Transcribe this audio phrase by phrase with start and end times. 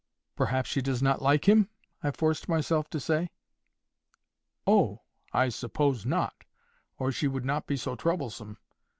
[0.35, 1.69] "Perhaps she does not like him?"
[2.01, 3.29] I forced myself to say.
[4.65, 5.01] "Oh!
[5.31, 6.43] I suppose not,
[6.97, 8.57] or she would not be so troublesome.